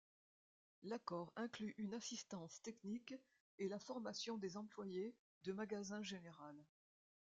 [0.81, 3.13] L'accord inclut une assistance technique
[3.59, 6.55] et la formation des employés de Magasin général.